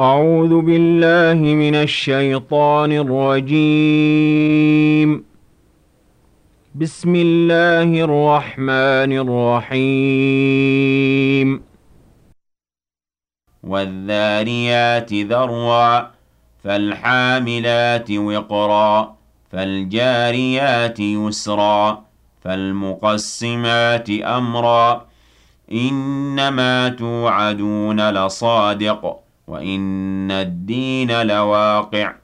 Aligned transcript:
أعوذ 0.00 0.60
بالله 0.60 1.34
من 1.34 1.74
الشيطان 1.74 2.92
الرجيم. 2.92 3.64
بسم 6.74 7.16
الله 7.16 7.82
الرحمن 7.82 9.12
الرحيم. 9.72 11.60
والذاريات 13.62 15.14
ذروا 15.14 16.00
فالحاملات 16.64 18.10
وقرا 18.10 19.16
فالجاريات 19.52 21.00
يسرا 21.00 22.04
فالمقسمات 22.44 24.10
أمرا. 24.10 25.06
إنما 25.72 26.88
توعدون 26.88 28.10
لصادق. 28.10 29.23
وإن 29.46 30.30
الدين 30.30 31.22
لواقع 31.22 32.14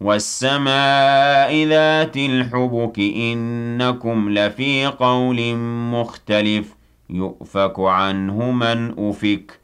والسماء 0.00 1.64
ذات 1.64 2.16
الحبك 2.16 2.98
إنكم 2.98 4.30
لفي 4.30 4.86
قول 4.86 5.54
مختلف 5.92 6.74
يؤفك 7.10 7.80
عنه 7.80 8.50
من 8.50 9.08
أفك 9.08 9.60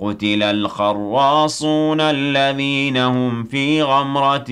قتل 0.00 0.42
الخراصون 0.42 2.00
الذين 2.00 2.96
هم 2.96 3.44
في 3.44 3.82
غمرة 3.82 4.48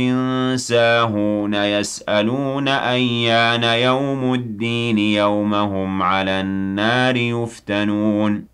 ساهون 0.56 1.54
يسألون 1.54 2.68
أيان 2.68 3.64
يوم 3.64 4.34
الدين 4.34 4.98
يومهم 4.98 6.02
على 6.02 6.40
النار 6.40 7.16
يفتنون 7.16 8.53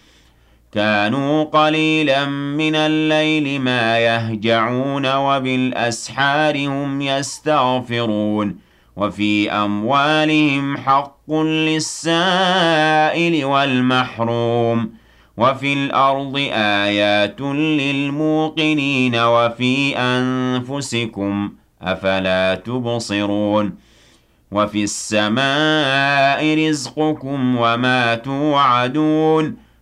كانوا 0.71 1.43
قليلا 1.43 2.25
من 2.25 2.75
الليل 2.75 3.61
ما 3.61 3.99
يهجعون 3.99 5.15
وبالأسحار 5.15 6.67
هم 6.67 7.01
يستغفرون 7.01 8.55
وفي 8.95 9.51
أموالهم 9.51 10.77
حق 10.77 11.31
للسائل 11.33 13.45
والمحروم 13.45 14.91
وفي 15.37 15.73
الأرض 15.73 16.37
آيات 16.53 17.41
للموقنين 17.41 19.15
وفي 19.15 19.97
أنفسكم 19.97 21.51
أفلا 21.81 22.55
تبصرون 22.55 23.75
وفي 24.51 24.83
السماء 24.83 26.69
رزقكم 26.69 27.55
وما 27.57 28.15
توعدون 28.15 29.70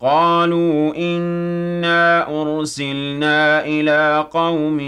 قالوا 0.00 0.96
إنا 0.96 2.28
أرسلنا 2.42 3.64
إلى 3.66 4.28
قوم 4.30 4.78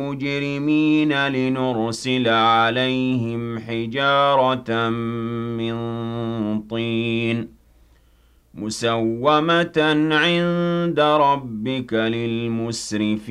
مجرمين 0.00 1.28
لنرسل 1.28 2.28
عليهم 2.28 3.58
حجارة 3.58 4.88
من 5.58 5.74
طين 6.62 7.48
مسومة 8.54 9.78
عند 10.12 11.00
ربك 11.00 11.94
للمسرفين. 11.94 13.30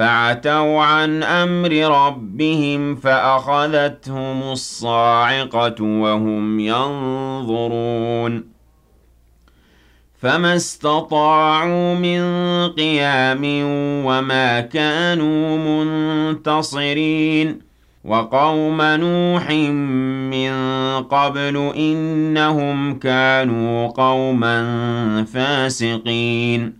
فعتوا 0.00 0.82
عن 0.82 1.22
أمر 1.22 1.72
ربهم 2.06 2.96
فأخذتهم 2.96 4.42
الصاعقة 4.42 5.82
وهم 5.82 6.60
ينظرون 6.60 8.44
فما 10.18 10.56
استطاعوا 10.56 11.94
من 11.94 12.22
قيام 12.68 13.40
وما 14.06 14.60
كانوا 14.60 15.56
منتصرين 15.56 17.60
وقوم 18.04 18.82
نوح 18.82 19.50
من 20.30 20.52
قبل 21.02 21.72
إنهم 21.76 22.98
كانوا 22.98 23.88
قوما 23.88 24.64
فاسقين 25.24 26.79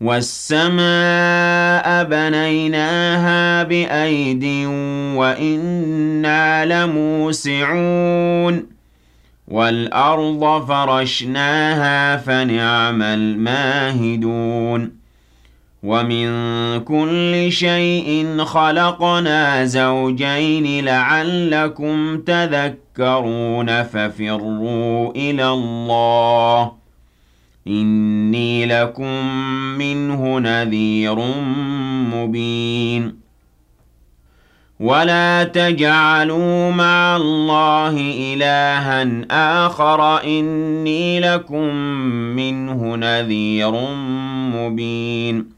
والسماء 0.00 0.84
بنيناها 2.04 3.62
بأيد 3.62 4.44
وإنا 5.16 6.64
لموسعون 6.84 8.66
والأرض 9.48 10.66
فرشناها 10.68 12.16
فنعم 12.16 13.02
الماهدون 13.02 14.98
ومن 15.82 16.28
كل 16.80 17.46
شيء 17.52 18.38
خلقنا 18.44 19.64
زوجين 19.64 20.84
لعلكم 20.84 22.18
تذكرون 22.20 23.82
ففروا 23.82 25.10
إلى 25.10 25.48
الله 25.48 26.77
إني 27.68 28.66
لكم 28.66 29.24
منه 29.78 30.38
نذير 30.38 31.16
مبين. 32.14 33.28
ولا 34.80 35.44
تجعلوا 35.44 36.70
مع 36.70 37.16
الله 37.16 37.96
إلها 38.34 39.26
آخر. 39.66 40.24
إني 40.24 41.20
لكم 41.20 41.74
منه 42.36 42.96
نذير 42.96 43.72
مبين. 44.54 45.57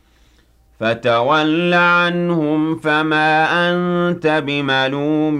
فتول 0.81 1.73
عنهم 1.73 2.77
فما 2.77 3.45
أنت 3.69 4.43
بملوم 4.47 5.39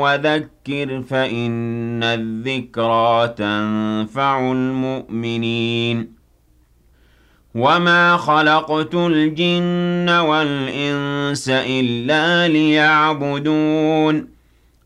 وذكر 0.00 1.02
فإن 1.02 2.02
الذكرى 2.02 3.28
تنفع 3.28 4.52
المؤمنين. 4.52 6.12
وما 7.54 8.16
خلقت 8.16 8.94
الجن 8.94 10.08
والإنس 10.08 11.48
إلا 11.48 12.48
ليعبدون. 12.48 14.28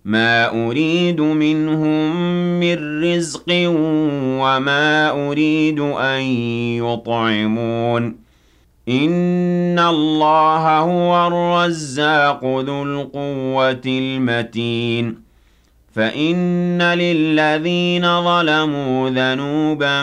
ما 0.04 0.66
أريد 0.66 1.20
منهم 1.20 2.16
من 2.60 3.04
رزق 3.04 3.44
وما 4.42 5.10
أريد 5.10 5.80
أن 5.80 6.20
يطعمون. 6.84 8.25
إن 8.88 9.78
الله 9.78 10.78
هو 10.78 11.26
الرزاق 11.26 12.44
ذو 12.44 12.82
القوة 12.82 13.82
المتين 13.86 15.26
فإن 15.94 16.82
للذين 16.82 18.22
ظلموا 18.22 19.10
ذنوبا 19.10 20.02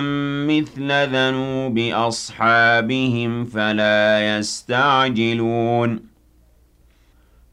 مثل 0.50 0.92
ذنوب 1.14 1.78
أصحابهم 1.78 3.46
فلا 3.46 4.38
يستعجلون 4.38 6.00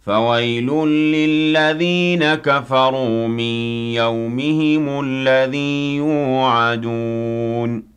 فويل 0.06 0.66
للذين 0.86 2.34
كفروا 2.34 3.28
من 3.28 3.92
يومهم 3.94 5.00
الذي 5.04 5.96
يوعدون 5.96 7.89